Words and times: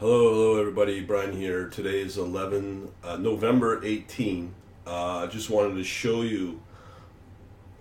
Hello, 0.00 0.32
hello, 0.32 0.58
everybody. 0.58 1.02
Brian 1.02 1.36
here. 1.36 1.68
Today 1.68 2.00
is 2.00 2.16
11 2.16 2.90
uh, 3.04 3.18
November 3.18 3.84
18. 3.84 4.54
Uh, 4.86 5.18
I 5.18 5.26
just 5.26 5.50
wanted 5.50 5.74
to 5.74 5.84
show 5.84 6.22
you 6.22 6.62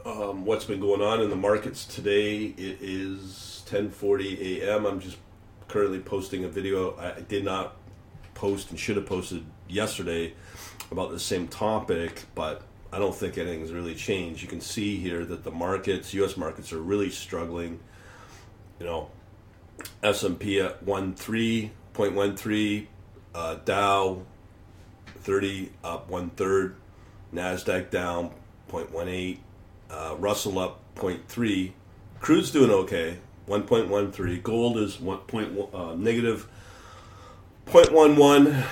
um, 0.06 0.44
what's 0.44 0.66
been 0.66 0.82
going 0.82 1.02
on 1.02 1.22
in 1.22 1.30
the 1.30 1.38
markets 1.38 1.86
today. 1.86 2.54
It 2.58 2.80
is 2.82 3.64
10:40 3.70 4.60
a.m. 4.60 4.86
I'm 4.86 5.00
just 5.00 5.16
currently 5.70 6.00
posting 6.00 6.44
a 6.44 6.50
video. 6.50 6.98
I 6.98 7.22
did 7.22 7.46
not 7.46 7.78
post 8.34 8.70
and 8.70 8.78
should 8.78 8.98
have 8.98 9.06
posted 9.06 9.46
yesterday 9.70 10.34
about 10.92 11.12
the 11.12 11.22
same 11.22 11.48
topic, 11.48 12.26
but 12.36 12.64
I 12.92 13.00
don't 13.00 13.16
think 13.16 13.38
anything's 13.38 13.72
really 13.72 13.96
changed. 13.96 14.42
You 14.42 14.50
can 14.50 14.60
see 14.60 14.98
here 14.98 15.24
that 15.24 15.46
the 15.46 15.52
markets, 15.52 16.14
U.S. 16.16 16.36
markets, 16.36 16.74
are 16.74 16.82
really 16.82 17.12
struggling. 17.12 17.80
You 18.78 18.88
know, 18.88 19.10
S&P 20.04 20.60
at 20.60 20.84
13.13, 22.00 22.88
uh, 23.36 23.56
Dow 23.66 24.22
30 25.18 25.70
up 25.84 26.10
one 26.10 26.30
third, 26.30 26.78
Nasdaq 27.34 27.90
down 27.90 28.32
0.18, 28.72 29.40
uh, 29.92 30.16
Russell 30.18 30.60
up 30.60 30.80
0.3, 30.96 31.74
crude's 32.22 32.52
doing 32.52 32.72
okay, 32.72 33.18
1.13, 33.50 34.42
gold 34.42 34.78
is 34.78 34.98
1. 35.02 35.18
Point, 35.20 35.74
uh, 35.74 35.94
negative 35.96 36.48
0.11, 37.66 38.64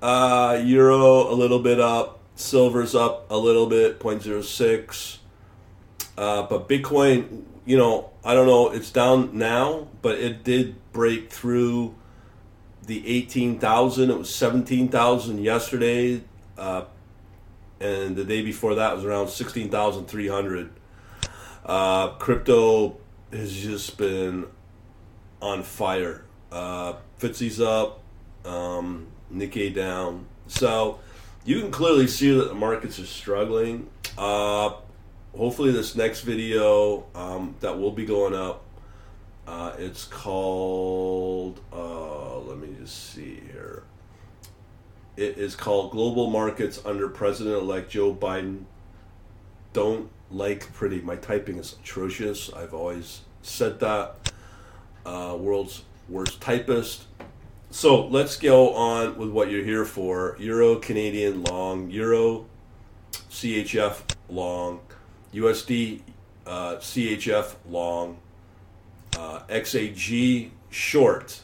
uh, 0.00 0.62
euro 0.64 1.32
a 1.32 1.34
little 1.34 1.58
bit 1.58 1.80
up, 1.80 2.20
silver's 2.36 2.94
up 2.94 3.28
a 3.28 3.36
little 3.36 3.66
bit 3.66 3.98
0.06, 3.98 5.18
uh, 6.16 6.42
but 6.42 6.68
Bitcoin 6.68 7.42
you 7.68 7.76
know, 7.76 8.08
I 8.24 8.32
don't 8.32 8.46
know, 8.46 8.70
it's 8.70 8.90
down 8.90 9.36
now, 9.36 9.88
but 10.00 10.16
it 10.18 10.42
did 10.42 10.74
break 10.90 11.30
through 11.30 11.94
the 12.88 13.06
18,000. 13.06 14.10
It 14.10 14.18
was 14.18 14.34
17,000 14.34 15.44
yesterday. 15.44 16.22
Uh, 16.56 16.84
and 17.80 18.16
the 18.16 18.24
day 18.24 18.42
before 18.42 18.74
that 18.74 18.96
was 18.96 19.04
around 19.04 19.28
16,300. 19.28 20.70
Uh, 21.64 22.08
crypto 22.12 22.96
has 23.30 23.54
just 23.54 23.98
been 23.98 24.46
on 25.40 25.62
fire. 25.62 26.24
Uh, 26.50 26.94
FTSE's 27.20 27.60
up, 27.60 28.00
um, 28.46 29.06
Nikkei 29.32 29.72
down. 29.72 30.24
So 30.46 30.98
you 31.44 31.60
can 31.60 31.70
clearly 31.70 32.08
see 32.08 32.36
that 32.36 32.48
the 32.48 32.54
markets 32.54 32.98
are 32.98 33.06
struggling. 33.06 33.90
Uh, 34.16 34.72
hopefully 35.36 35.72
this 35.72 35.94
next 35.94 36.22
video 36.22 37.04
um, 37.14 37.54
that 37.60 37.78
will 37.78 37.92
be 37.92 38.06
going 38.06 38.34
up 38.34 38.64
uh, 39.48 39.72
it's 39.78 40.04
called 40.04 41.60
uh, 41.72 42.38
let 42.40 42.58
me 42.58 42.68
just 42.78 43.12
see 43.12 43.40
here. 43.50 43.82
It 45.16 45.38
is 45.38 45.56
called 45.56 45.90
global 45.90 46.28
markets 46.28 46.80
under 46.84 47.08
president-elect 47.08 47.90
joe 47.90 48.14
biden. 48.14 48.64
Don't 49.72 50.10
like 50.30 50.70
pretty 50.74 51.00
my 51.00 51.16
typing 51.16 51.56
is 51.56 51.76
atrocious. 51.82 52.52
I've 52.52 52.74
always 52.74 53.22
said 53.40 53.80
that. 53.80 54.32
Uh, 55.06 55.34
world's 55.38 55.84
worst 56.10 56.40
typist. 56.42 57.06
So 57.70 58.06
let's 58.06 58.36
go 58.36 58.74
on 58.74 59.16
with 59.16 59.30
what 59.30 59.50
you're 59.50 59.64
here 59.64 59.86
for. 59.86 60.36
Euro 60.38 60.76
canadian 60.76 61.44
long 61.44 61.90
euro 61.90 62.46
chf 63.30 64.00
long 64.28 64.80
USD 65.32 66.02
uh, 66.46 66.76
CHF 66.76 67.54
long, 67.68 68.18
uh, 69.16 69.40
XAG 69.48 70.50
short. 70.70 71.42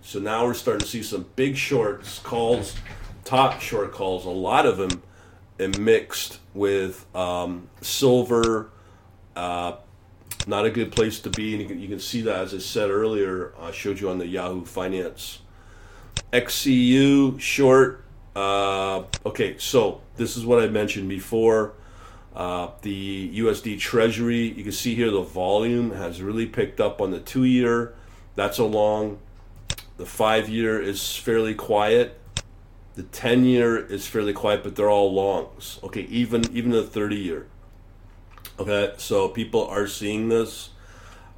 So 0.00 0.18
now 0.18 0.44
we're 0.44 0.54
starting 0.54 0.80
to 0.80 0.86
see 0.86 1.02
some 1.02 1.26
big 1.36 1.56
shorts 1.56 2.18
calls, 2.20 2.76
top 3.24 3.60
short 3.60 3.92
calls, 3.92 4.24
a 4.24 4.30
lot 4.30 4.66
of 4.66 4.76
them 4.76 5.02
and 5.58 5.78
mixed 5.78 6.38
with 6.54 7.06
um, 7.14 7.68
silver. 7.80 8.70
Uh, 9.36 9.76
not 10.46 10.66
a 10.66 10.70
good 10.70 10.90
place 10.90 11.20
to 11.20 11.30
be, 11.30 11.52
and 11.52 11.62
you 11.62 11.68
can, 11.68 11.80
you 11.80 11.88
can 11.88 12.00
see 12.00 12.22
that 12.22 12.40
as 12.40 12.54
I 12.54 12.58
said 12.58 12.90
earlier. 12.90 13.54
I 13.60 13.70
showed 13.70 14.00
you 14.00 14.10
on 14.10 14.18
the 14.18 14.26
Yahoo 14.26 14.64
Finance. 14.64 15.40
XCU 16.32 17.38
short. 17.40 18.04
Uh, 18.34 19.04
okay, 19.26 19.56
so 19.58 20.00
this 20.16 20.36
is 20.36 20.44
what 20.44 20.62
I 20.62 20.66
mentioned 20.66 21.08
before. 21.08 21.74
Uh, 22.34 22.70
the 22.80 23.30
USD 23.38 23.78
Treasury, 23.78 24.48
you 24.52 24.62
can 24.62 24.72
see 24.72 24.94
here 24.94 25.10
the 25.10 25.22
volume 25.22 25.92
has 25.92 26.22
really 26.22 26.46
picked 26.46 26.80
up 26.80 27.00
on 27.00 27.10
the 27.10 27.20
two 27.20 27.44
year. 27.44 27.94
That's 28.36 28.58
a 28.58 28.64
long. 28.64 29.18
The 29.98 30.06
five 30.06 30.48
year 30.48 30.80
is 30.80 31.14
fairly 31.16 31.54
quiet. 31.54 32.18
The 32.94 33.02
10 33.04 33.44
year 33.44 33.76
is 33.76 34.06
fairly 34.06 34.32
quiet, 34.32 34.62
but 34.62 34.76
they're 34.76 34.90
all 34.90 35.12
longs. 35.12 35.78
Okay, 35.82 36.02
even 36.02 36.44
even 36.54 36.70
the 36.70 36.82
30 36.82 37.16
year. 37.16 37.46
Okay, 38.58 38.92
so 38.98 39.28
people 39.28 39.66
are 39.66 39.86
seeing 39.86 40.28
this, 40.28 40.70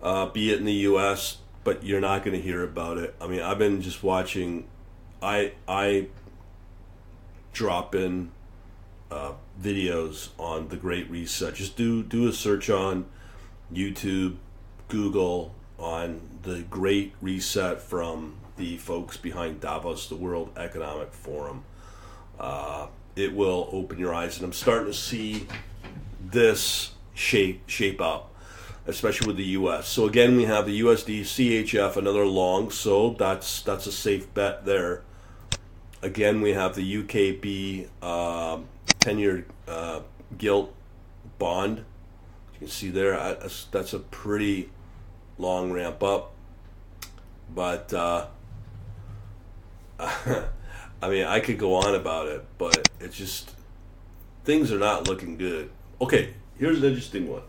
uh, 0.03 0.27
be 0.27 0.53
it 0.53 0.59
in 0.59 0.65
the 0.65 0.72
US, 0.72 1.38
but 1.62 1.84
you're 1.84 2.00
not 2.00 2.25
going 2.25 2.37
to 2.37 2.43
hear 2.43 2.65
about 2.65 2.99
it. 2.99 3.15
I 3.21 3.28
mean, 3.28 3.41
I've 3.41 3.59
been 3.59 3.83
just 3.83 4.03
watching. 4.03 4.66
I 5.22 5.53
I 5.69 6.09
drop 7.53 7.94
in 7.94 8.31
uh, 9.14 9.32
videos 9.62 10.30
on 10.38 10.69
the 10.69 10.76
Great 10.76 11.08
Reset. 11.08 11.54
Just 11.54 11.76
do 11.76 12.02
do 12.02 12.26
a 12.26 12.32
search 12.32 12.69
on 12.69 13.06
YouTube, 13.72 14.36
Google 14.88 15.54
on 15.78 16.20
the 16.42 16.62
Great 16.62 17.14
Reset 17.22 17.80
from 17.80 18.34
the 18.56 18.76
folks 18.78 19.16
behind 19.16 19.60
Davos, 19.60 20.08
the 20.08 20.16
World 20.16 20.50
Economic 20.56 21.12
Forum. 21.12 21.64
Uh, 22.38 22.88
it 23.14 23.32
will 23.32 23.69
open 23.70 23.98
your 23.98 24.12
eyes, 24.12 24.36
and 24.36 24.44
I'm 24.44 24.53
starting 24.53 24.86
to 24.86 24.92
see 24.92 25.47
this 26.20 26.92
shape 27.14 27.69
shape 27.69 28.00
up, 28.00 28.34
especially 28.88 29.28
with 29.28 29.36
the 29.36 29.44
U.S. 29.44 29.86
So 29.86 30.06
again, 30.06 30.36
we 30.36 30.44
have 30.44 30.66
the 30.66 30.80
USD 30.80 31.20
CHF, 31.20 31.97
another 31.97 32.26
long, 32.26 32.72
so 32.72 33.10
that's 33.10 33.62
that's 33.62 33.86
a 33.86 33.92
safe 33.92 34.32
bet 34.34 34.64
there. 34.64 35.03
Again, 36.03 36.41
we 36.41 36.53
have 36.53 36.74
the 36.74 37.03
UKB. 37.03 37.88
Um, 38.03 38.66
10 39.04 39.19
year 39.19 39.44
uh, 39.69 40.00
gilt 40.38 40.75
bond. 41.38 41.84
You 42.54 42.59
can 42.60 42.69
see 42.69 42.88
there, 42.88 43.12
that's, 43.12 43.66
that's 43.66 43.92
a 43.92 43.98
pretty 43.98 44.70
long 45.37 45.72
ramp 45.72 46.03
up. 46.03 46.32
But, 47.54 47.92
uh, 47.92 48.28
I 49.98 51.09
mean, 51.10 51.26
I 51.26 51.41
could 51.41 51.59
go 51.59 51.75
on 51.75 51.94
about 51.94 52.28
it, 52.28 52.47
but 52.56 52.88
it's 52.98 53.19
just, 53.19 53.54
things 54.44 54.72
are 54.72 54.78
not 54.78 55.06
looking 55.06 55.36
good. 55.36 55.71
Okay, 56.00 56.32
here's 56.59 56.78
an 56.78 56.84
interesting 56.84 57.28
one 57.28 57.42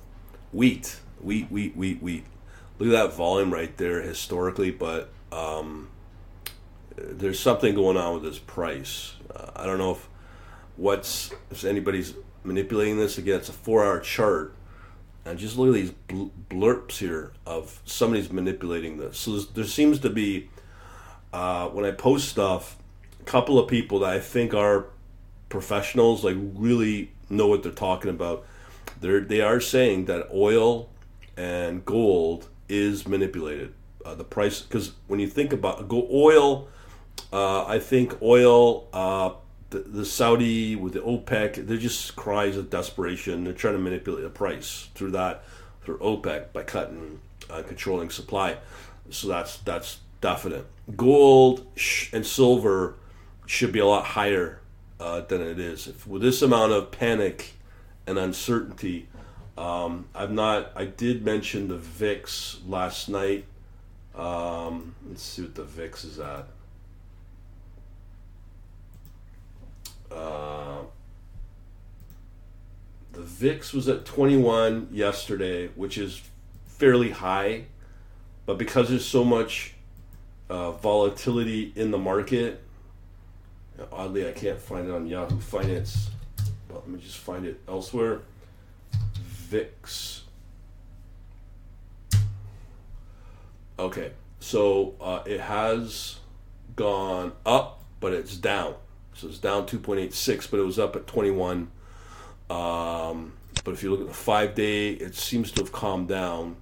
wheat. 0.51 0.99
Wheat, 1.21 1.49
wheat, 1.49 1.77
wheat, 1.77 2.01
wheat. 2.01 2.25
Look 2.79 2.89
at 2.89 2.91
that 2.91 3.13
volume 3.13 3.53
right 3.53 3.75
there 3.77 4.01
historically, 4.01 4.71
but 4.71 5.09
um, 5.31 5.89
there's 6.97 7.39
something 7.39 7.73
going 7.73 7.95
on 7.95 8.15
with 8.15 8.23
this 8.23 8.39
price. 8.39 9.15
Uh, 9.33 9.51
I 9.55 9.65
don't 9.65 9.77
know 9.77 9.91
if 9.91 10.09
what's 10.77 11.31
if 11.51 11.63
anybody's 11.63 12.13
manipulating 12.43 12.97
this 12.97 13.17
again 13.17 13.39
it's 13.39 13.49
a 13.49 13.53
four 13.53 13.83
hour 13.83 13.99
chart. 13.99 14.53
And 15.27 15.39
just 15.39 15.57
look 15.57 15.69
at 15.69 15.73
these 15.73 15.93
blurps 16.51 16.99
here 16.99 17.31
of 17.47 17.81
somebody's 17.83 18.31
manipulating 18.31 18.97
this. 18.97 19.17
So 19.17 19.39
there 19.39 19.63
seems 19.63 19.97
to 19.99 20.09
be 20.09 20.49
uh, 21.33 21.67
when 21.69 21.83
i 21.83 21.91
post 21.91 22.29
stuff 22.29 22.77
a 23.19 23.23
couple 23.23 23.57
of 23.57 23.67
people 23.67 23.99
that 23.99 24.11
i 24.11 24.19
think 24.19 24.53
are 24.53 24.85
professionals 25.49 26.23
like 26.23 26.37
really 26.55 27.11
know 27.29 27.47
what 27.47 27.63
they're 27.63 27.71
talking 27.71 28.11
about. 28.11 28.45
They're 29.01 29.21
they 29.21 29.41
are 29.41 29.59
saying 29.59 30.05
that 30.05 30.27
oil 30.33 30.89
and 31.37 31.83
gold 31.85 32.49
is 32.69 33.07
manipulated. 33.07 33.73
Uh, 34.05 34.15
the 34.15 34.23
price 34.23 34.61
because 34.61 34.91
when 35.07 35.19
you 35.19 35.27
think 35.27 35.51
about 35.51 35.87
go 35.87 36.07
oil 36.11 36.67
uh, 37.33 37.65
i 37.65 37.79
think 37.79 38.21
oil 38.21 38.87
uh, 38.93 39.31
the, 39.69 39.79
the 39.79 40.05
Saudi 40.05 40.75
with 40.75 40.93
the 40.93 41.01
OPEC, 41.01 41.67
they're 41.67 41.77
just 41.77 42.15
cries 42.15 42.57
of 42.57 42.69
desperation. 42.69 43.43
They're 43.43 43.53
trying 43.53 43.75
to 43.75 43.79
manipulate 43.79 44.23
the 44.23 44.29
price 44.29 44.89
through 44.95 45.11
that, 45.11 45.43
through 45.83 45.97
OPEC 45.99 46.53
by 46.53 46.63
cutting, 46.63 47.19
uh, 47.49 47.63
controlling 47.63 48.09
supply. 48.09 48.57
So 49.09 49.27
that's 49.27 49.57
that's 49.57 49.99
definite. 50.21 50.65
Gold 50.95 51.65
and 52.13 52.25
silver 52.25 52.95
should 53.45 53.71
be 53.71 53.79
a 53.79 53.85
lot 53.85 54.05
higher 54.05 54.59
uh, 54.99 55.21
than 55.21 55.41
it 55.41 55.59
is. 55.59 55.87
If, 55.87 56.07
with 56.07 56.21
this 56.21 56.41
amount 56.41 56.71
of 56.71 56.91
panic 56.91 57.53
and 58.07 58.17
uncertainty, 58.17 59.07
um, 59.57 60.05
I've 60.13 60.31
not. 60.31 60.71
I 60.75 60.85
did 60.85 61.23
mention 61.23 61.67
the 61.67 61.77
VIX 61.77 62.59
last 62.67 63.09
night. 63.09 63.45
Um, 64.15 64.95
let's 65.07 65.23
see 65.23 65.43
what 65.43 65.55
the 65.55 65.63
VIX 65.63 66.03
is 66.05 66.19
at. 66.19 66.47
Uh, 70.15 70.83
the 73.11 73.21
VIX 73.21 73.73
was 73.73 73.87
at 73.87 74.05
21 74.05 74.89
yesterday, 74.91 75.67
which 75.75 75.97
is 75.97 76.21
fairly 76.65 77.11
high, 77.11 77.65
but 78.45 78.57
because 78.57 78.89
there's 78.89 79.05
so 79.05 79.23
much 79.23 79.73
uh, 80.49 80.71
volatility 80.71 81.73
in 81.75 81.91
the 81.91 81.97
market. 81.97 82.61
Oddly, 83.91 84.27
I 84.27 84.31
can't 84.31 84.59
find 84.59 84.87
it 84.87 84.93
on 84.93 85.05
Yahoo 85.05 85.39
Finance, 85.39 86.09
but 86.67 86.75
let 86.75 86.87
me 86.87 86.99
just 86.99 87.17
find 87.17 87.45
it 87.45 87.59
elsewhere. 87.67 88.21
VIX. 89.49 90.21
Okay, 93.77 94.11
so 94.39 94.95
uh, 95.01 95.21
it 95.25 95.41
has 95.41 96.19
gone 96.75 97.33
up, 97.45 97.83
but 97.99 98.13
it's 98.13 98.37
down. 98.37 98.75
So 99.15 99.27
it's 99.27 99.37
down 99.37 99.65
2.86, 99.65 100.51
but 100.51 100.59
it 100.59 100.63
was 100.63 100.77
up 100.77 100.95
at 100.95 101.07
21. 101.07 101.71
Um, 102.49 103.33
but 103.63 103.73
if 103.73 103.81
you 103.81 103.89
look 103.91 104.01
at 104.01 104.07
the 104.07 104.13
five 104.13 104.55
day, 104.55 104.91
it 104.91 105.15
seems 105.15 105.51
to 105.53 105.61
have 105.61 105.71
calmed 105.71 106.09
down 106.09 106.57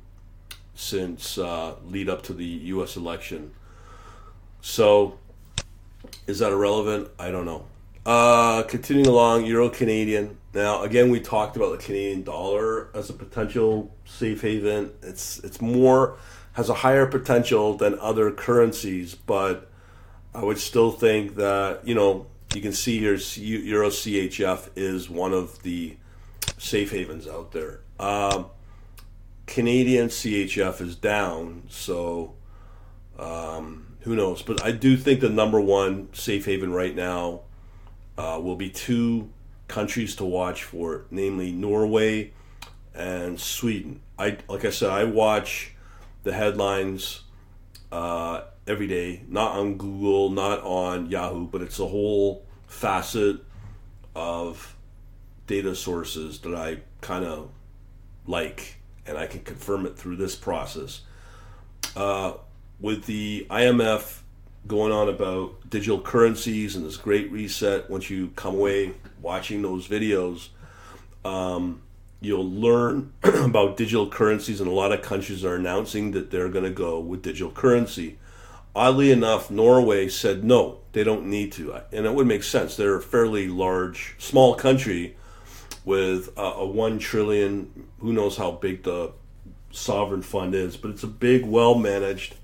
since 0.75 1.37
uh, 1.37 1.75
lead 1.85 2.09
up 2.09 2.21
to 2.23 2.33
the 2.33 2.45
U.S. 2.45 2.95
election. 2.95 3.51
So 4.61 5.17
is 6.27 6.39
that 6.39 6.51
irrelevant? 6.51 7.09
I 7.19 7.31
don't 7.31 7.45
know. 7.45 7.65
Uh, 8.05 8.63
continuing 8.63 9.07
along, 9.07 9.45
Euro 9.45 9.69
Canadian. 9.69 10.37
Now, 10.53 10.83
again, 10.83 11.09
we 11.09 11.19
talked 11.19 11.55
about 11.55 11.71
the 11.71 11.83
Canadian 11.83 12.23
dollar 12.23 12.89
as 12.93 13.09
a 13.09 13.13
potential 13.13 13.91
safe 14.05 14.41
haven. 14.41 14.91
It's 15.01 15.39
it's 15.39 15.61
more 15.61 16.17
has 16.53 16.69
a 16.69 16.73
higher 16.73 17.07
potential 17.07 17.75
than 17.75 17.97
other 17.99 18.29
currencies, 18.31 19.15
but 19.15 19.71
I 20.35 20.43
would 20.43 20.59
still 20.59 20.91
think 20.91 21.35
that 21.35 21.87
you 21.87 21.95
know 21.95 22.27
you 22.55 22.61
can 22.61 22.73
see 22.73 22.99
here 22.99 23.15
Euro 23.15 23.89
CHF 23.89 24.69
is 24.75 25.09
one 25.09 25.33
of 25.33 25.61
the 25.63 25.97
safe 26.57 26.91
havens 26.91 27.27
out 27.27 27.51
there. 27.51 27.81
Um, 27.99 28.47
Canadian 29.45 30.07
CHF 30.07 30.81
is 30.81 30.95
down, 30.95 31.63
so 31.69 32.33
um, 33.19 33.97
who 34.01 34.15
knows? 34.15 34.41
But 34.41 34.63
I 34.63 34.71
do 34.71 34.97
think 34.97 35.19
the 35.19 35.29
number 35.29 35.59
one 35.59 36.09
safe 36.13 36.45
haven 36.45 36.71
right 36.71 36.95
now 36.95 37.41
uh, 38.17 38.39
will 38.41 38.55
be 38.55 38.69
two 38.69 39.29
countries 39.67 40.15
to 40.17 40.25
watch 40.25 40.63
for, 40.63 41.05
namely 41.11 41.51
Norway 41.51 42.31
and 42.93 43.39
Sweden. 43.39 44.01
I 44.17 44.37
like 44.47 44.65
I 44.65 44.69
said, 44.69 44.89
I 44.89 45.03
watch 45.03 45.73
the 46.23 46.33
headlines 46.33 47.21
uh, 47.91 48.41
every 48.67 48.87
day, 48.87 49.23
not 49.27 49.53
on 49.53 49.77
Google, 49.77 50.29
not 50.29 50.61
on 50.61 51.09
Yahoo, 51.09 51.47
but 51.47 51.61
it's 51.61 51.79
a 51.79 51.87
whole 51.87 52.45
facet 52.67 53.37
of 54.15 54.75
data 55.47 55.75
sources 55.75 56.39
that 56.39 56.55
I 56.55 56.77
kind 57.01 57.25
of 57.25 57.49
like, 58.25 58.77
and 59.05 59.17
I 59.17 59.27
can 59.27 59.41
confirm 59.41 59.85
it 59.85 59.97
through 59.97 60.15
this 60.15 60.35
process. 60.35 61.01
Uh, 61.95 62.33
with 62.79 63.05
the 63.05 63.45
IMF 63.49 64.19
going 64.65 64.91
on 64.91 65.09
about 65.09 65.69
digital 65.69 65.99
currencies 65.99 66.75
and 66.75 66.85
this 66.85 66.97
great 66.97 67.31
reset, 67.31 67.89
once 67.89 68.09
you 68.09 68.29
come 68.35 68.55
away 68.55 68.93
watching 69.21 69.61
those 69.61 69.87
videos, 69.87 70.49
um, 71.25 71.81
you'll 72.21 72.49
learn 72.49 73.11
about 73.23 73.77
digital 73.77 74.09
currencies, 74.09 74.61
and 74.61 74.69
a 74.69 74.73
lot 74.73 74.91
of 74.91 75.01
countries 75.01 75.43
are 75.43 75.55
announcing 75.55 76.11
that 76.11 76.31
they're 76.31 76.49
going 76.49 76.63
to 76.63 76.71
go 76.71 76.99
with 76.99 77.21
digital 77.21 77.51
currency. 77.51 78.17
Oddly 78.75 79.11
enough, 79.11 79.51
Norway 79.51 80.07
said 80.07 80.43
no, 80.43 80.79
they 80.93 81.03
don't 81.03 81.27
need 81.27 81.51
to, 81.53 81.73
and 81.91 82.05
it 82.05 82.13
would 82.13 82.25
make 82.25 82.43
sense. 82.43 82.75
They're 82.75 82.97
a 82.97 83.01
fairly 83.01 83.47
large, 83.47 84.15
small 84.17 84.55
country 84.55 85.15
with 85.85 86.35
a, 86.37 86.41
a 86.41 86.65
one 86.65 86.97
trillion. 86.97 87.87
Who 87.99 88.13
knows 88.13 88.37
how 88.37 88.51
big 88.51 88.83
the 88.83 89.11
sovereign 89.71 90.23
fund 90.23 90.55
is, 90.55 90.75
but 90.75 90.91
it's 90.91 91.03
a 91.03 91.07
big, 91.07 91.45
well 91.45 91.75
managed 91.75 92.35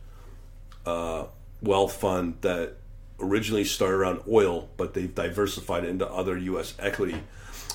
uh, 0.85 1.25
wealth 1.61 1.93
fund 1.93 2.35
that 2.41 2.75
originally 3.19 3.63
started 3.63 3.97
around 3.97 4.21
oil, 4.27 4.69
but 4.77 4.93
they've 4.93 5.13
diversified 5.13 5.83
into 5.83 6.07
other 6.07 6.37
U.S. 6.37 6.73
equity. 6.79 7.21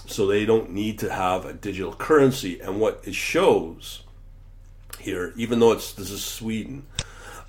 So 0.06 0.26
they 0.26 0.44
don't 0.44 0.70
need 0.70 0.98
to 1.00 1.12
have 1.12 1.44
a 1.44 1.52
digital 1.52 1.92
currency. 1.92 2.60
And 2.60 2.80
what 2.80 3.00
it 3.04 3.14
shows 3.14 4.02
here, 5.00 5.32
even 5.36 5.60
though 5.60 5.72
it's 5.72 5.92
this 5.92 6.10
is 6.10 6.24
Sweden, 6.24 6.86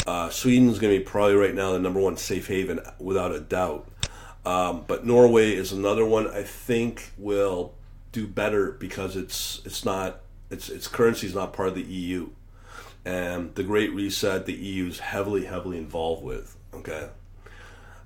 uh, 0.08 0.30
Sweden's 0.30 0.80
going 0.80 0.94
to 0.94 1.00
be 1.00 1.06
probably 1.06 1.36
right 1.36 1.56
now 1.56 1.72
the 1.72 1.80
number 1.80 2.00
one 2.00 2.18
safe 2.18 2.48
haven 2.48 2.80
without 3.00 3.32
a 3.32 3.40
doubt. 3.40 3.88
Um, 4.46 4.84
but 4.88 5.06
Norway 5.06 5.54
is 5.54 5.72
another 5.72 6.06
one 6.06 6.28
I 6.28 6.44
think 6.44 7.12
will 7.18 7.74
do 8.12 8.28
better 8.28 8.72
because 8.72 9.16
it's 9.16 9.62
it's 9.66 9.84
not 9.84 10.22
its 10.50 10.70
its 10.70 10.88
currency 10.88 11.28
is 11.28 11.34
not 11.34 11.54
part 11.54 11.70
of 11.70 11.76
the 11.76 11.84
EU, 11.84 12.30
and 13.04 13.54
the 13.56 13.64
Great 13.64 13.92
Reset 13.94 14.46
the 14.46 14.54
EU 14.54 14.88
is 14.88 15.00
heavily 15.00 15.46
heavily 15.46 15.78
involved 15.78 16.24
with. 16.24 16.56
Okay. 16.74 17.10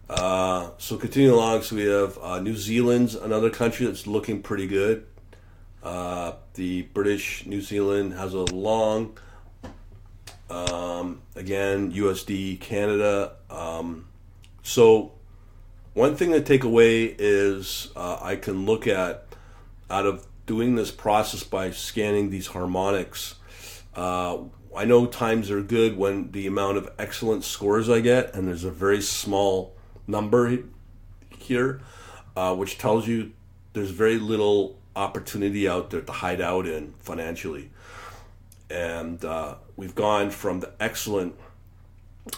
Uh, 0.09 0.71
so 0.79 0.97
continuing 0.97 1.35
along, 1.35 1.61
so 1.61 1.75
we 1.75 1.85
have 1.85 2.17
uh, 2.19 2.39
New 2.39 2.55
Zealand's 2.55 3.13
another 3.13 3.49
country 3.49 3.85
that's 3.85 4.07
looking 4.07 4.41
pretty 4.41 4.65
good. 4.65 5.05
Uh, 5.83 6.33
the 6.55 6.83
British 6.93 7.45
New 7.45 7.61
Zealand 7.61 8.13
has 8.13 8.33
a 8.33 8.39
long, 8.39 9.17
um, 10.49 11.21
again 11.35 11.91
USD 11.91 12.59
Canada. 12.59 13.33
Um, 13.49 14.07
so 14.63 15.13
one 15.93 16.15
thing 16.15 16.31
to 16.31 16.41
take 16.41 16.63
away 16.63 17.15
is 17.17 17.89
uh, 17.95 18.19
I 18.21 18.35
can 18.35 18.65
look 18.65 18.87
at 18.87 19.25
out 19.89 20.05
of 20.05 20.25
doing 20.45 20.75
this 20.75 20.91
process 20.91 21.43
by 21.43 21.71
scanning 21.71 22.29
these 22.29 22.47
harmonics. 22.47 23.35
Uh, 23.95 24.39
I 24.75 24.85
know 24.85 25.05
times 25.07 25.51
are 25.51 25.61
good 25.61 25.97
when 25.97 26.31
the 26.31 26.47
amount 26.47 26.77
of 26.77 26.89
excellent 26.97 27.43
scores 27.43 27.89
I 27.89 27.99
get, 28.01 28.33
and 28.35 28.47
there's 28.47 28.63
a 28.63 28.71
very 28.71 29.01
small 29.01 29.75
number 30.07 30.59
here, 31.37 31.81
uh, 32.35 32.55
which 32.55 32.77
tells 32.77 33.07
you 33.07 33.31
there's 33.73 33.91
very 33.91 34.17
little 34.17 34.79
opportunity 34.95 35.67
out 35.67 35.89
there 35.89 36.01
to 36.01 36.11
hide 36.11 36.41
out 36.41 36.67
in 36.67 36.93
financially. 36.99 37.71
And 38.69 39.23
uh, 39.25 39.55
we've 39.75 39.95
gone 39.95 40.29
from 40.29 40.59
the 40.59 40.71
excellent 40.79 41.35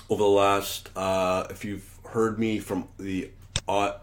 over 0.10 0.24
the 0.24 0.30
last, 0.30 0.90
uh, 0.96 1.48
if 1.50 1.66
you've 1.66 2.00
heard 2.10 2.40
me 2.40 2.60
from 2.60 2.88
the 2.98 3.32
uh, 3.68 3.94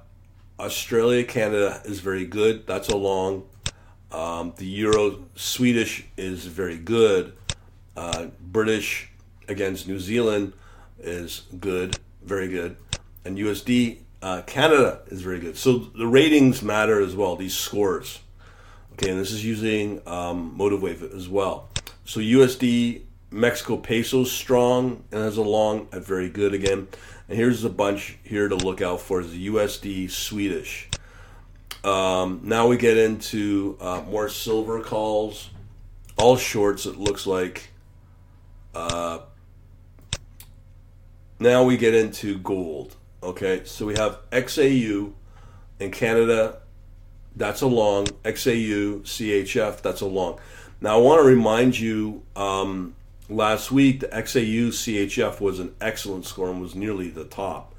Australia, 0.59 1.25
Canada 1.25 1.81
is 1.85 2.01
very 2.01 2.27
good. 2.27 2.67
That's 2.67 2.89
a 2.89 2.97
long. 2.97 3.45
Um, 4.11 4.55
the 4.57 4.67
Euro 4.67 5.25
Swedish 5.35 6.05
is 6.17 6.47
very 6.47 6.79
good. 6.79 7.35
Uh, 7.97 8.27
British 8.41 9.11
against 9.49 9.89
New 9.89 9.99
Zealand 9.99 10.53
is 10.99 11.43
good, 11.59 11.99
very 12.23 12.49
good. 12.49 12.77
And 13.25 13.39
USD 13.39 13.99
uh, 14.23 14.43
Canada 14.43 15.01
is 15.09 15.23
very 15.23 15.39
good. 15.39 15.57
So 15.57 15.79
the 15.79 16.07
ratings 16.07 16.63
matter 16.63 17.01
as 17.01 17.15
well, 17.15 17.37
these 17.37 17.57
scores. 17.57 18.21
Okay, 18.95 19.11
and 19.11 19.21
this 19.21 19.31
is 19.31 19.45
using 19.45 20.03
um, 20.07 20.57
MotiveWave 20.59 21.15
as 21.15 21.29
well. 21.29 21.68
So 22.09 22.21
USD 22.21 23.03
Mexico 23.31 23.77
pesos 23.77 24.33
strong 24.33 25.05
and 25.13 25.21
has 25.21 25.37
a 25.37 25.43
long 25.43 25.89
at 25.93 26.07
very 26.07 26.31
good 26.31 26.55
again. 26.55 26.89
And 27.29 27.37
here's 27.37 27.65
a 27.65 27.69
bunch 27.69 28.17
here 28.25 28.49
to 28.49 28.57
look 28.57 28.81
out 28.81 29.03
for 29.03 29.21
is 29.21 29.33
the 29.33 29.49
USD 29.49 30.11
Swedish. 30.11 30.89
Um, 31.85 32.41
now 32.45 32.67
we 32.67 32.79
get 32.79 32.97
into 32.97 33.77
uh, 33.79 34.01
more 34.09 34.31
silver 34.31 34.81
calls, 34.81 35.51
all 36.17 36.39
shorts. 36.39 36.87
It 36.87 36.97
looks 36.97 37.27
like. 37.27 37.69
Uh, 38.75 39.19
now 41.39 41.63
we 41.63 41.77
get 41.77 41.93
into 41.93 42.39
gold. 42.39 42.97
Okay, 43.23 43.65
so 43.67 43.85
we 43.85 43.97
have 43.97 44.19
XAU 44.31 45.13
in 45.79 45.91
Canada. 45.91 46.63
That's 47.37 47.61
a 47.61 47.67
long 47.67 48.07
XAU 48.25 49.03
CHF. 49.03 49.83
That's 49.83 50.01
a 50.01 50.07
long. 50.07 50.41
Now 50.81 50.99
I 50.99 51.01
want 51.01 51.21
to 51.21 51.27
remind 51.27 51.79
you. 51.79 52.23
Um, 52.37 52.95
last 53.29 53.71
week, 53.71 54.01
the 54.01 54.09
XAU 54.09 54.69
CHF 54.69 55.41
was 55.41 55.59
an 55.59 55.75
excellent 55.81 56.25
score 56.25 56.51
and 56.51 56.61
was 56.61 56.75
nearly 56.75 57.09
the 57.09 57.25
top. 57.25 57.75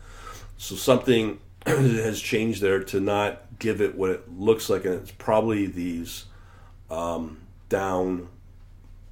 So 0.58 0.76
something 0.76 1.40
has 1.66 2.22
changed 2.22 2.62
there 2.62 2.84
to 2.86 3.00
not 3.00 3.44
give 3.60 3.82
it 3.82 3.96
what 3.96 4.12
it 4.12 4.32
looks 4.38 4.70
like, 4.70 4.86
and 4.86 4.96
it's 4.96 5.12
probably 5.12 5.66
these 5.68 6.26
um, 6.90 7.40
down 7.70 8.28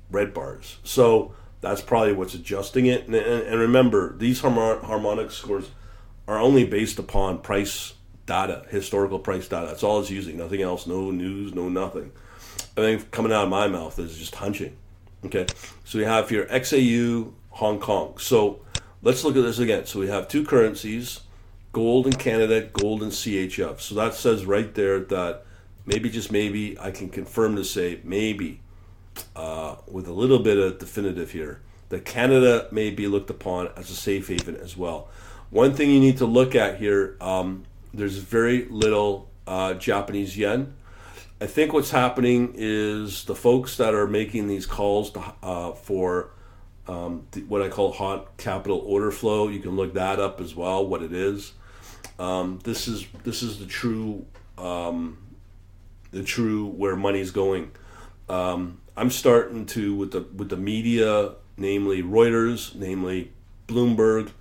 red 0.10 0.34
bars. 0.34 0.78
So 0.84 1.34
that's 1.62 1.82
probably 1.82 2.14
what's 2.14 2.34
adjusting 2.34 2.86
it. 2.86 3.08
And, 3.08 3.16
and 3.16 3.60
remember, 3.60 4.16
these 4.18 4.42
harmonic 4.42 5.32
scores 5.32 5.72
are 6.28 6.38
only 6.38 6.66
based 6.66 7.00
upon 7.00 7.40
price 7.40 7.94
data, 8.26 8.66
historical 8.70 9.20
price 9.20 9.48
data. 9.48 9.68
That's 9.68 9.84
all 9.84 10.00
it's 10.02 10.10
using. 10.10 10.38
Nothing 10.38 10.62
else. 10.62 10.86
No 10.86 11.12
news. 11.12 11.54
No 11.54 11.70
nothing. 11.70 12.12
Everything 12.76 13.06
coming 13.12 13.32
out 13.32 13.44
of 13.44 13.50
my 13.50 13.68
mouth 13.68 13.98
is 14.00 14.18
just 14.18 14.36
hunching. 14.36 14.76
Okay, 15.26 15.46
so 15.84 15.98
we 15.98 16.06
have 16.06 16.30
here 16.30 16.46
XAU 16.46 17.32
Hong 17.52 17.80
Kong. 17.80 18.18
So 18.20 18.62
let's 19.02 19.24
look 19.24 19.36
at 19.36 19.42
this 19.42 19.60
again. 19.60 19.86
So 19.86 20.00
we 20.00 20.08
have 20.08 20.28
two 20.28 20.46
currencies, 20.46 21.22
gold 21.74 22.06
in 22.06 22.14
Canada, 22.14 22.62
gold 22.62 23.02
in 23.02 23.10
CHF. 23.10 23.82
So 23.82 23.96
that 23.96 24.14
says 24.14 24.46
right 24.46 24.74
there 24.76 25.00
that 25.00 25.46
maybe 25.86 26.10
just 26.10 26.32
maybe 26.32 26.80
I 26.80 26.92
can 26.92 27.10
confirm 27.10 27.56
to 27.56 27.64
say 27.64 28.00
maybe 28.04 28.62
uh, 29.36 29.78
with 29.88 30.08
a 30.08 30.14
little 30.14 30.40
bit 30.40 30.58
of 30.58 30.78
definitive 30.78 31.32
here 31.32 31.62
that 31.90 32.06
Canada 32.06 32.68
may 32.72 32.92
be 32.92 33.08
looked 33.08 33.30
upon 33.30 33.70
as 33.76 33.90
a 33.90 33.96
safe 33.96 34.28
haven 34.28 34.56
as 34.56 34.78
well. 34.78 35.10
One 35.50 35.74
thing 35.74 35.90
you 35.90 36.00
need 36.00 36.18
to 36.18 36.26
look 36.26 36.54
at 36.54 36.78
here 36.78 37.16
um, 37.22 37.64
there's 37.94 38.18
very 38.18 38.66
little 38.66 39.30
uh, 39.48 39.74
Japanese 39.74 40.38
yen. 40.38 40.76
I 41.40 41.46
think 41.46 41.72
what's 41.72 41.92
happening 41.92 42.54
is 42.56 43.26
the 43.26 43.36
folks 43.36 43.78
that 43.78 43.94
are 43.94 44.08
making 44.08 44.48
these 44.48 44.66
calls 44.66 45.12
to, 45.12 45.34
uh, 45.44 45.74
for 45.74 46.32
um, 46.88 47.28
what 47.48 47.62
I 47.62 47.70
call 47.70 47.92
hot 47.92 48.38
capital 48.38 48.80
order 48.80 49.12
flow. 49.12 49.48
You 49.48 49.60
can 49.60 49.76
look 49.76 49.94
that 49.94 50.20
up 50.20 50.42
as 50.42 50.56
well. 50.56 50.86
What 50.86 51.04
it 51.04 51.14
is. 51.14 51.54
Um, 52.18 52.60
this 52.64 52.88
is 52.88 53.06
this 53.24 53.44
is 53.44 53.60
the 53.60 53.68
true 53.68 54.26
um, 54.58 55.20
the 56.10 56.24
true 56.24 56.66
where 56.66 56.96
money's 56.96 57.30
going. 57.30 57.70
Um, 58.28 58.82
I'm 58.96 59.12
starting 59.12 59.68
to 59.68 59.94
with 59.94 60.12
the 60.12 60.22
with 60.22 60.50
the 60.50 60.58
media, 60.58 61.34
namely 61.56 62.02
Reuters, 62.02 62.74
namely 62.74 63.32
Bloomberg. 63.68 64.32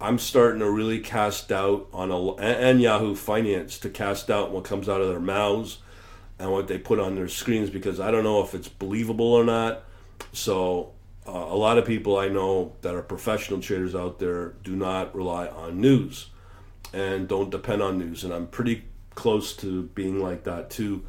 I'm 0.00 0.18
starting 0.18 0.60
to 0.60 0.70
really 0.70 1.00
cast 1.00 1.48
doubt 1.48 1.88
on 1.92 2.10
a 2.10 2.34
and 2.36 2.80
Yahoo 2.80 3.14
Finance 3.14 3.78
to 3.80 3.90
cast 3.90 4.28
doubt 4.28 4.50
what 4.50 4.64
comes 4.64 4.88
out 4.88 5.02
of 5.02 5.08
their 5.08 5.20
mouths 5.20 5.78
and 6.38 6.52
what 6.52 6.68
they 6.68 6.78
put 6.78 6.98
on 6.98 7.14
their 7.14 7.28
screens 7.28 7.70
because 7.70 7.98
I 7.98 8.10
don't 8.10 8.24
know 8.24 8.42
if 8.42 8.54
it's 8.54 8.68
believable 8.68 9.32
or 9.32 9.44
not. 9.44 9.84
So 10.32 10.92
uh, 11.26 11.32
a 11.32 11.56
lot 11.56 11.78
of 11.78 11.86
people 11.86 12.18
I 12.18 12.28
know 12.28 12.72
that 12.82 12.94
are 12.94 13.02
professional 13.02 13.60
traders 13.60 13.94
out 13.94 14.18
there 14.18 14.54
do 14.62 14.76
not 14.76 15.14
rely 15.14 15.48
on 15.48 15.80
news 15.80 16.26
and 16.92 17.26
don't 17.28 17.50
depend 17.50 17.82
on 17.82 17.98
news. 17.98 18.24
And 18.24 18.32
I'm 18.32 18.46
pretty 18.46 18.84
close 19.14 19.56
to 19.56 19.84
being 19.94 20.20
like 20.20 20.44
that 20.44 20.70
too. 20.70 21.04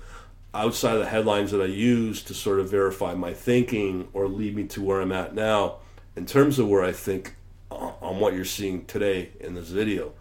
Outside 0.54 0.94
of 0.94 1.00
the 1.00 1.10
headlines 1.10 1.52
that 1.52 1.62
I 1.62 1.66
use 1.66 2.24
to 2.24 2.34
sort 2.34 2.60
of 2.60 2.72
verify 2.72 3.14
my 3.14 3.34
thinking 3.34 4.08
or 4.14 4.28
lead 4.28 4.56
me 4.56 4.64
to 4.68 4.82
where 4.82 5.02
I'm 5.02 5.12
at 5.12 5.36
now, 5.36 5.78
in 6.16 6.26
terms 6.26 6.58
of 6.58 6.68
where 6.68 6.84
I 6.84 6.94
think 6.94 7.36
uh, 7.70 7.92
on 8.02 8.20
what 8.20 8.34
you're 8.34 8.46
seeing 8.46 8.86
today 8.86 9.30
in 9.40 9.54
this 9.54 9.70
video. 9.70 10.14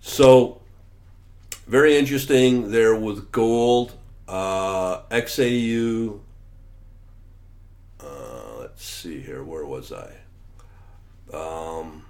So, 0.00 0.60
very 1.66 1.96
interesting 1.96 2.72
there 2.72 2.94
with 2.94 3.32
gold, 3.32 3.97
uh, 4.28 5.02
XAU, 5.10 6.20
let's 8.78 8.88
see 8.88 9.20
here. 9.20 9.42
Where 9.42 9.64
was 9.64 9.92
I? 9.92 10.12
Um, 11.36 12.04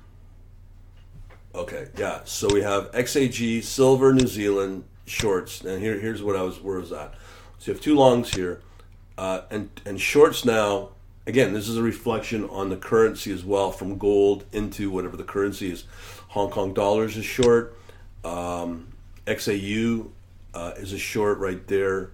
okay, 1.55 1.89
yeah. 1.97 2.21
So 2.25 2.49
we 2.53 2.61
have 2.61 2.93
XAG, 2.93 3.63
silver, 3.63 4.13
New 4.13 4.27
Zealand 4.27 4.85
shorts, 5.07 5.63
and 5.63 5.83
here, 5.83 5.99
here's 5.99 6.23
what 6.23 6.37
I 6.37 6.43
was. 6.43 6.61
Where 6.61 6.79
was 6.79 6.91
that? 6.91 7.15
So 7.59 7.71
you 7.71 7.75
have 7.75 7.83
two 7.83 7.95
longs 7.95 8.35
here, 8.35 8.61
uh, 9.17 9.43
and 9.51 9.71
and 9.87 9.99
shorts 9.99 10.45
now. 10.45 10.91
Again, 11.27 11.53
this 11.53 11.69
is 11.69 11.77
a 11.77 11.83
reflection 11.83 12.49
on 12.49 12.69
the 12.71 12.77
currency 12.77 13.33
as 13.33 13.45
well, 13.45 13.71
from 13.71 13.97
gold 13.97 14.45
into 14.53 14.91
whatever 14.91 15.17
the 15.17 15.25
currency 15.25 15.71
is. 15.71 15.85
Hong 16.29 16.51
Kong 16.51 16.75
dollars 16.75 17.17
is 17.17 17.25
short. 17.25 17.77
Um, 18.25 18.89
XAU 19.27 20.11
uh, 20.55 20.73
is 20.77 20.93
a 20.93 20.99
short 20.99 21.39
right 21.39 21.67
there. 21.67 22.11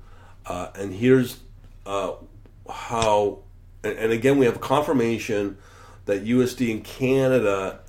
Uh, 0.47 0.69
and 0.75 0.93
here's 0.93 1.41
uh, 1.87 2.13
how 2.69 3.39
and, 3.83 3.99
and 3.99 4.13
again, 4.13 4.39
we 4.39 4.47
have 4.47 4.61
confirmation 4.61 5.59
that 6.07 6.25
USD 6.25 6.71
in 6.71 6.83
Canada 6.83 7.81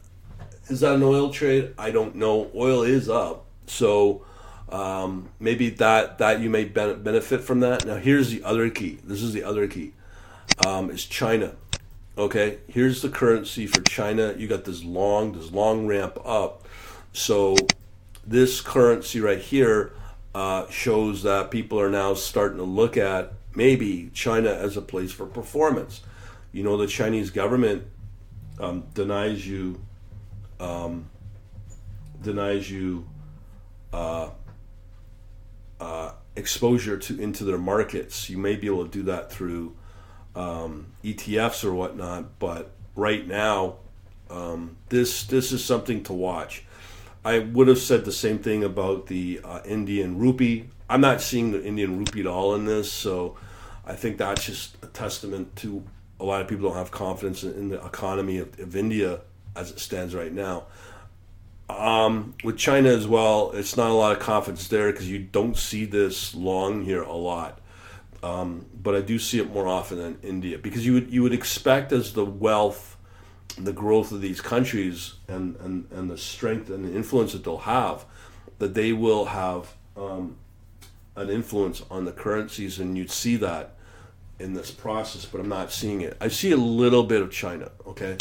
is 0.68 0.80
that 0.80 0.96
an 0.96 1.04
oil 1.04 1.30
trade? 1.30 1.74
I 1.78 1.92
don't 1.92 2.16
know. 2.16 2.50
Oil 2.56 2.82
is 2.84 3.08
up, 3.08 3.46
so 3.68 4.26
um, 4.70 5.30
maybe 5.40 5.70
that 5.72 6.18
that 6.18 6.40
you 6.40 6.50
may 6.50 6.66
benefit 6.66 7.42
from 7.42 7.60
that. 7.60 7.86
Now, 7.86 7.98
here's 7.98 8.32
the 8.32 8.44
other 8.44 8.70
key. 8.70 8.98
This 9.04 9.22
is 9.22 9.34
the 9.34 9.44
other 9.44 9.68
key. 9.68 9.94
Um, 10.66 10.90
is 10.90 11.06
China. 11.06 11.54
Okay, 12.18 12.60
here's 12.68 13.02
the 13.02 13.10
currency 13.10 13.68
for 13.68 13.82
China. 13.82 14.34
You 14.38 14.48
got 14.48 14.64
this 14.66 14.84
long, 14.84 15.34
this 15.34 15.52
long 15.52 15.86
ramp 15.86 16.18
up. 16.26 16.66
So 17.14 17.56
this 18.26 18.62
currency 18.62 19.20
right 19.20 19.40
here 19.40 19.94
uh, 20.36 20.70
shows 20.70 21.24
that 21.24 21.50
people 21.50 21.80
are 21.80 21.90
now 21.90 22.14
starting 22.14 22.58
to 22.58 22.64
look 22.64 22.98
at 22.98 23.32
maybe 23.56 24.12
China 24.14 24.50
as 24.50 24.76
a 24.76 24.82
place 24.82 25.14
for 25.14 25.26
performance. 25.26 26.02
You 26.52 26.62
know, 26.62 26.76
the 26.76 26.88
Chinese 26.88 27.30
government 27.30 27.86
um, 28.60 28.84
denies 28.94 29.48
you 29.48 29.80
um, 30.60 31.08
denies 32.22 32.70
you 32.70 33.08
uh, 33.94 34.32
uh, 35.80 36.12
exposure 36.36 36.98
to 36.98 37.18
into 37.18 37.46
their 37.46 37.58
markets. 37.58 38.30
You 38.30 38.38
may 38.38 38.58
be 38.58 38.68
able 38.68 38.84
to 38.84 38.92
do 38.92 39.04
that 39.04 39.32
through 39.32 39.78
um, 40.36 40.88
ETFs 41.02 41.64
or 41.64 41.74
whatnot, 41.74 42.40
but 42.40 42.72
right 42.94 43.26
now, 43.26 43.78
um, 44.30 44.76
this 44.90 45.24
this 45.24 45.54
is 45.54 45.64
something 45.64 46.04
to 46.04 46.14
watch. 46.14 46.65
I 47.26 47.40
would 47.40 47.68
have 47.68 47.80
said 47.80 48.06
the 48.06 48.12
same 48.12 48.38
thing 48.38 48.64
about 48.64 49.08
the 49.08 49.42
uh, 49.44 49.62
Indian 49.66 50.20
rupee. 50.20 50.70
I'm 50.88 51.02
not 51.02 51.22
seeing 51.22 51.52
the 51.52 51.64
Indian 51.64 51.98
rupee 51.98 52.20
at 52.20 52.28
all 52.28 52.54
in 52.54 52.66
this, 52.66 52.92
so 52.92 53.36
I 53.84 53.94
think 53.94 54.20
that's 54.20 54.46
just 54.46 54.78
a 54.84 54.88
testament 54.88 55.56
to 55.58 55.84
a 56.20 56.24
lot 56.24 56.42
of 56.42 56.48
people 56.48 56.70
don't 56.70 56.78
have 56.78 56.92
confidence 56.92 57.44
in, 57.44 57.54
in 57.54 57.70
the 57.70 57.84
economy 57.84 58.38
of, 58.38 58.58
of, 58.60 58.76
India 58.76 59.22
as 59.56 59.72
it 59.72 59.80
stands 59.80 60.14
right 60.14 60.32
now. 60.32 60.66
Um, 61.68 62.36
with 62.44 62.58
China 62.58 62.90
as 62.90 63.08
well, 63.08 63.52
it's 63.54 63.76
not 63.76 63.90
a 63.90 63.94
lot 63.94 64.12
of 64.16 64.20
confidence 64.20 64.68
there 64.68 64.92
because 64.92 65.10
you 65.10 65.20
don't 65.20 65.58
see 65.58 65.86
this 65.86 66.36
long 66.36 66.86
here 66.86 67.02
a 67.02 67.14
lot. 67.14 67.60
Um, 68.22 68.68
but 68.82 68.96
I 68.96 69.02
do 69.02 69.18
see 69.18 69.40
it 69.40 69.52
more 69.52 69.68
often 69.68 69.98
than 69.98 70.20
India 70.24 70.58
because 70.58 70.86
you 70.86 70.94
would 70.94 71.12
you 71.12 71.22
would 71.24 71.34
expect 71.34 71.92
as 71.92 72.14
the 72.14 72.26
wealth, 72.26 72.95
the 73.58 73.74
growth 73.74 74.12
of 74.12 74.22
these 74.22 74.42
countries 74.42 75.16
and, 75.28 75.56
and, 75.58 75.88
and 75.92 76.10
the 76.10 76.18
strength 76.18 76.70
and 76.70 76.86
the 76.86 76.96
influence 76.96 77.34
that 77.34 77.44
they'll 77.44 77.58
have, 77.60 78.06
that 78.60 78.74
they 78.74 78.92
will 78.94 79.26
have 79.26 79.74
um, 79.96 80.38
an 81.16 81.30
influence 81.30 81.82
on 81.90 82.06
the 82.06 82.12
currencies, 82.12 82.80
and 82.80 82.98
you'd 82.98 83.12
see 83.12 83.36
that 83.38 83.76
in 84.40 84.54
this 84.54 84.72
process, 84.72 85.26
but 85.26 85.40
I'm 85.40 85.50
not 85.50 85.72
seeing 85.72 86.02
it. 86.02 86.18
I 86.20 86.28
see 86.28 86.52
a 86.52 86.58
little 86.58 87.04
bit 87.04 87.22
of 87.22 87.32
China. 87.32 87.72
Okay, 87.88 88.18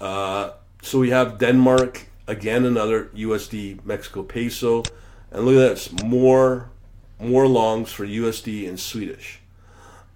uh, 0.00 0.52
so 0.82 1.00
we 1.00 1.10
have 1.10 1.38
Denmark 1.38 2.06
again, 2.26 2.64
another 2.64 3.06
USD 3.06 3.84
Mexico 3.84 4.22
peso, 4.22 4.84
and 5.30 5.44
look 5.44 5.56
at 5.56 5.74
this 5.74 5.92
more 6.04 6.70
more 7.18 7.46
longs 7.46 7.92
for 7.92 8.06
USD 8.06 8.68
and 8.68 8.80
Swedish. 8.80 9.40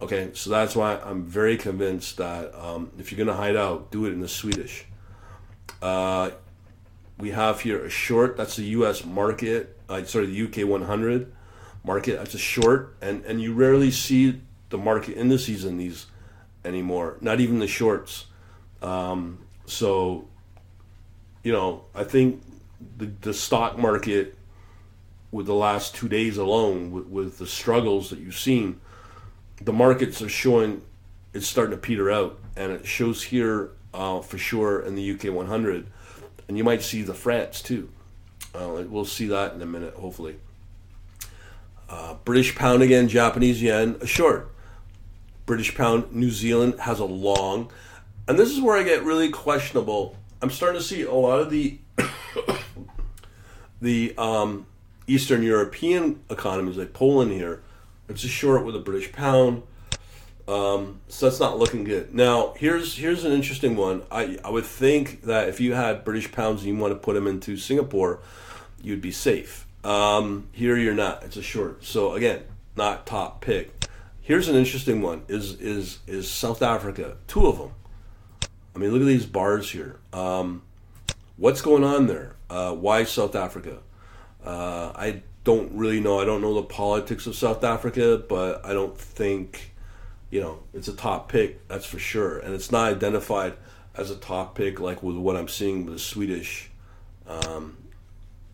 Okay, 0.05 0.33
so 0.35 0.51
that's 0.51 0.77
why 0.77 0.99
I'm 1.03 1.25
very 1.25 1.57
convinced 1.57 2.19
that 2.19 2.55
um, 2.63 2.91
if 2.99 3.11
you're 3.11 3.17
going 3.17 3.35
to 3.35 3.43
hide 3.43 3.57
out, 3.57 3.91
do 3.91 4.05
it 4.05 4.13
in 4.13 4.21
the 4.21 4.29
Swedish. 4.29 4.85
Uh, 5.81 6.33
we 7.19 7.31
have 7.31 7.63
here 7.63 7.83
a 7.83 7.89
short. 7.89 8.37
That's 8.37 8.57
the 8.57 8.65
U.S. 8.65 9.03
market. 9.03 9.79
Uh, 9.89 10.05
sorry, 10.05 10.27
the 10.27 10.43
UK 10.45 10.69
100 10.69 11.33
market. 11.85 12.19
That's 12.19 12.35
a 12.35 12.39
short, 12.39 12.97
and 13.01 13.25
and 13.25 13.41
you 13.41 13.55
rarely 13.55 13.91
see 13.91 14.43
the 14.69 14.77
market 14.77 15.17
indices 15.17 15.65
in 15.65 15.79
these 15.79 16.05
anymore. 16.67 17.17
Not 17.23 17.41
even 17.41 17.59
the 17.59 17.67
shorts. 17.67 18.27
Um, 18.83 19.39
so, 19.65 20.29
you 21.43 21.53
know, 21.53 21.87
I 21.95 22.05
think 22.05 22.43
the 22.99 23.07
the 23.23 23.33
stock 23.33 23.79
market 23.79 24.37
with 25.33 25.47
the 25.47 25.55
last 25.55 25.95
two 25.95 26.09
days 26.11 26.37
alone, 26.37 26.91
with, 26.91 27.07
with 27.07 27.39
the 27.39 27.47
struggles 27.47 28.11
that 28.11 28.19
you've 28.19 28.39
seen, 28.39 28.81
the 29.61 29.73
markets 29.73 30.21
are 30.23 30.29
showing 30.29 30.83
it's 31.33 31.47
starting 31.47 31.73
to 31.73 31.77
peter 31.77 32.11
out, 32.11 32.39
and 32.57 32.73
it 32.73 32.87
shows 32.87 33.23
here 33.25 33.71
uh, 33.93 34.21
for 34.21 34.39
sure 34.39 34.81
in 34.81 34.95
the 34.95 35.13
UK 35.13 35.33
100, 35.35 35.87
and 36.49 36.57
you 36.59 36.65
might 36.65 36.83
see 36.83 37.03
the 37.03 37.15
France 37.15 37.61
too. 37.61 37.91
Uh, 38.55 38.85
we'll 38.89 39.05
see 39.05 39.27
that 39.27 39.55
in 39.55 39.63
a 39.63 39.67
minute, 39.67 39.95
hopefully. 39.95 40.37
Uh, 41.89 42.15
British 42.25 42.55
pound 42.55 42.83
again, 42.83 43.09
Japanese 43.09 43.61
yen, 43.61 43.97
a 44.01 44.07
short. 44.07 44.51
British 45.47 45.75
pound. 45.75 46.13
New 46.13 46.31
Zealand 46.31 46.81
has 46.81 46.99
a 46.99 47.05
long. 47.05 47.71
And 48.27 48.39
this 48.39 48.51
is 48.51 48.61
where 48.61 48.77
I 48.79 48.83
get 48.83 49.03
really 49.05 49.29
questionable. 49.29 50.17
I'm 50.41 50.51
starting 50.51 50.81
to 50.81 50.87
see 50.87 51.03
a 51.03 51.13
lot 51.13 51.41
of 51.41 51.51
the 51.51 51.79
the 53.83 54.15
um, 54.17 54.67
Eastern 55.07 55.43
European 55.43 56.21
economies, 56.31 56.77
like 56.77 56.93
Poland 56.93 57.33
here, 57.33 57.63
it's 58.09 58.25
a 58.25 58.29
short 58.29 58.65
with 58.65 58.77
a 58.77 58.81
British 58.81 59.13
pound. 59.13 59.63
Um, 60.47 61.01
so 61.09 61.27
that's 61.27 61.41
not 61.41 61.59
looking 61.59 61.85
good. 61.85 62.15
Now, 62.15 62.53
here's 62.57 62.97
here's 62.97 63.25
an 63.25 63.33
interesting 63.33 63.77
one. 63.77 64.03
I, 64.11 64.39
I 64.45 64.51
would 64.51 64.67
think 64.67 65.23
that 65.23 65.49
if 65.49 65.59
you 65.59 65.73
had 65.73 66.05
British 66.05 66.31
pounds 66.31 66.63
and 66.63 66.69
you 66.69 66.77
want 66.77 66.93
to 66.93 66.99
put 66.99 67.15
them 67.15 67.27
into 67.27 67.57
Singapore, 67.57 68.21
you'd 68.83 69.01
be 69.01 69.11
safe. 69.11 69.67
Um, 69.85 70.49
here 70.53 70.77
you're 70.77 70.95
not. 70.95 71.23
It's 71.25 71.37
a 71.37 71.43
short. 71.43 71.85
So 71.85 72.13
again, 72.13 72.43
not 72.77 73.07
top 73.07 73.41
pick. 73.41 73.87
Here's 74.21 74.49
an 74.49 74.57
interesting 74.57 75.01
one: 75.01 75.23
is 75.29 75.59
is 75.61 76.01
is 76.07 76.31
South 76.31 76.63
Africa? 76.63 77.17
Two 77.27 77.47
of 77.47 77.59
them. 77.59 77.71
I 78.75 78.79
mean, 78.79 78.91
look 78.91 79.01
at 79.01 79.07
these 79.07 79.27
bars 79.27 79.71
here. 79.71 79.99
Um, 80.13 80.63
what's 81.37 81.63
going 81.63 81.85
on 81.85 82.07
there? 82.07 82.37
Uh, 82.51 82.75
why 82.75 83.05
South 83.05 83.35
Africa? 83.35 83.79
Uh, 84.45 84.93
I 84.95 85.23
don't 85.45 85.71
really 85.73 86.01
know. 86.01 86.19
I 86.19 86.25
don't 86.25 86.41
know 86.41 86.55
the 86.55 86.63
politics 86.63 87.27
of 87.27 87.37
South 87.37 87.63
Africa, 87.63 88.23
but 88.29 88.65
I 88.65 88.73
don't 88.73 88.99
think, 88.99 89.73
you 90.31 90.41
know, 90.41 90.61
it's 90.73 90.89
a 90.89 90.97
top 90.97 91.29
pick, 91.29 91.69
that's 91.69 91.85
for 91.85 91.99
sure. 91.99 92.39
And 92.39 92.55
it's 92.55 92.73
not 92.73 92.91
identified 92.91 93.55
as 93.95 94.11
a 94.11 94.17
top 94.17 94.57
pick 94.57 94.81
like 94.81 95.03
with 95.03 95.17
what 95.17 95.37
I'm 95.37 95.49
seeing 95.49 95.85
with 95.85 95.95
the 95.95 96.01
Swedish 96.01 96.71
um, 97.29 97.77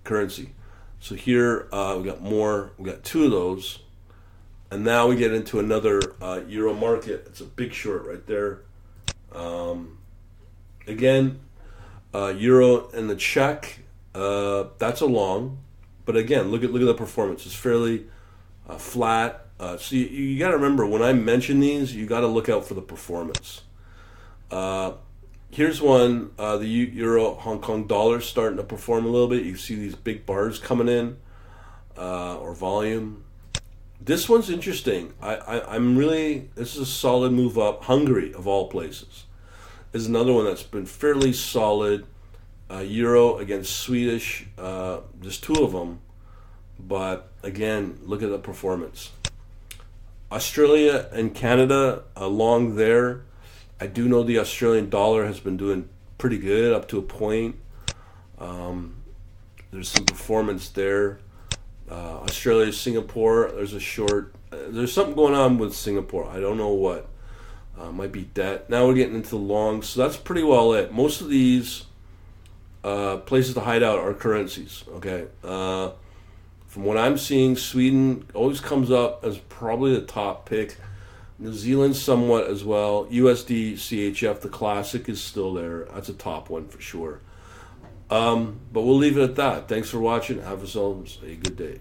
currency. 0.05 0.51
So 0.99 1.15
here 1.15 1.69
uh, 1.73 1.97
we 1.99 2.05
got 2.05 2.21
more, 2.21 2.73
we 2.77 2.85
got 2.91 3.05
two 3.05 3.25
of 3.25 3.31
those. 3.31 3.79
And 4.73 4.85
now 4.85 5.09
we 5.09 5.17
get 5.17 5.33
into 5.33 5.59
another 5.59 6.01
uh, 6.21 6.43
euro 6.47 6.75
market. 6.75 7.25
It's 7.27 7.41
a 7.41 7.45
big 7.45 7.73
short 7.73 8.07
right 8.07 8.25
there. 8.27 8.61
Um, 9.33 9.99
again, 10.87 11.41
uh, 12.15 12.35
euro 12.37 12.89
and 12.91 13.09
the 13.11 13.17
Czech, 13.17 13.81
uh, 14.15 14.65
that's 14.79 15.01
a 15.01 15.07
long. 15.07 15.59
But 16.05 16.17
again, 16.17 16.51
look 16.51 16.65
at 16.65 16.73
look 16.73 16.83
at 16.83 16.87
the 16.87 16.95
performance. 16.95 17.47
It's 17.47 17.55
fairly 17.55 18.07
uh, 18.69 18.77
flat. 18.77 19.47
Uh, 19.59 19.77
so 19.77 19.97
you, 19.97 20.07
you 20.07 20.39
got 20.39 20.49
to 20.49 20.57
remember 20.57 20.87
when 20.87 21.03
I 21.03 21.13
mention 21.13 21.61
these, 21.61 21.95
you 21.95 22.07
got 22.07 22.21
to 22.21 22.27
look 22.27 22.49
out 22.49 22.65
for 22.65 22.75
the 22.75 22.83
performance. 22.83 23.63
Uh, 24.51 24.93
here's 25.51 25.81
one: 25.81 26.31
uh, 26.39 26.57
the 26.57 26.67
Euro 26.67 27.35
Hong 27.35 27.61
Kong 27.61 27.87
dollar 27.87 28.21
starting 28.21 28.57
to 28.57 28.65
perform 28.65 29.05
a 29.05 29.09
little 29.09 29.29
bit. 29.29 29.45
You 29.45 29.57
see 29.57 29.75
these 29.75 29.95
big 29.95 30.27
bars 30.27 30.59
coming 30.59 30.89
in, 30.89 31.19
uh, 31.97 32.39
or 32.39 32.55
volume. 32.55 33.25
This 34.01 34.29
one's 34.29 34.49
interesting. 34.49 35.13
I, 35.21 35.37
I 35.37 35.75
I'm 35.75 35.99
really 35.99 36.49
this 36.55 36.75
is 36.75 36.81
a 36.81 36.87
solid 36.87 37.33
move 37.33 37.59
up. 37.59 37.85
Hungary 37.85 38.33
of 38.33 38.47
all 38.47 38.69
places 38.69 39.25
is 39.93 40.07
another 40.07 40.33
one 40.33 40.45
that's 40.45 40.63
been 40.63 40.87
fairly 40.87 41.33
solid. 41.33 42.07
Uh, 42.71 42.81
Euro 42.81 43.39
against 43.39 43.81
Swedish, 43.81 44.47
uh, 44.57 45.01
just 45.21 45.43
two 45.43 45.55
of 45.55 45.73
them. 45.73 46.01
But 46.79 47.33
again, 47.43 47.99
look 48.03 48.23
at 48.23 48.31
the 48.31 48.39
performance. 48.39 49.11
Australia 50.31 51.09
and 51.13 51.35
Canada 51.35 52.05
along 52.15 52.77
there. 52.77 53.23
I 53.81 53.87
do 53.87 54.09
know 54.09 54.23
the 54.23 54.39
Australian 54.39 54.89
dollar 54.89 55.27
has 55.27 55.41
been 55.41 55.57
doing 55.57 55.89
pretty 56.19 56.39
good 56.39 56.73
up 56.73 56.87
to 56.89 56.99
a 56.99 57.03
point. 57.03 57.57
Um, 58.39 59.03
there's 59.73 59.89
some 59.89 60.05
performance 60.05 60.69
there. 60.69 61.19
Uh, 61.91 62.21
Australia, 62.23 62.73
Singapore. 62.73 63.51
There's 63.53 63.73
a 63.73 63.81
short. 63.81 64.35
Uh, 64.53 64.59
there's 64.69 64.93
something 64.93 65.17
going 65.17 65.35
on 65.35 65.59
with 65.59 65.75
Singapore. 65.75 66.27
I 66.27 66.39
don't 66.39 66.57
know 66.57 66.69
what. 66.69 67.09
Uh, 67.77 67.91
might 67.91 68.13
be 68.13 68.25
debt. 68.25 68.69
Now 68.69 68.87
we're 68.87 68.95
getting 68.95 69.15
into 69.15 69.31
the 69.31 69.37
longs, 69.37 69.89
so 69.89 70.03
that's 70.03 70.17
pretty 70.17 70.43
well 70.43 70.73
it. 70.75 70.93
Most 70.93 71.21
of 71.21 71.31
these 71.31 71.85
uh, 72.83 73.19
places 73.19 73.55
to 73.55 73.61
hide 73.61 73.83
out 73.83 73.99
are 73.99 74.15
currencies. 74.15 74.85
Okay. 74.97 75.27
Uh, 75.43 75.91
from 76.67 76.85
what 76.85 76.97
I'm 76.97 77.19
seeing, 77.19 77.57
Sweden 77.57 78.27
always 78.33 78.61
comes 78.61 78.91
up 78.91 79.25
as 79.25 79.39
probably 79.39 79.95
the 79.95 80.07
top 80.07 80.49
pick. 80.49 80.77
New 81.39 81.53
Zealand 81.53 81.97
somewhat 81.97 82.47
as 82.47 82.63
well. 82.63 83.07
USD 83.07 83.73
CHF, 83.73 84.41
the 84.41 84.49
classic, 84.49 85.09
is 85.09 85.23
still 85.23 85.55
there. 85.55 85.87
That's 85.87 86.09
a 86.09 86.15
top 86.15 86.51
one 86.51 86.69
for 86.69 86.81
sure. 86.81 87.21
Um, 88.11 88.61
but 88.73 88.83
we'll 88.83 88.97
leave 88.97 89.17
it 89.17 89.23
at 89.23 89.37
that. 89.37 89.69
Thanks 89.69 89.89
for 89.89 89.99
watching. 90.01 90.43
Have 90.43 90.59
yourselves 90.59 91.19
a 91.25 91.35
good 91.35 91.57
day. 91.57 91.81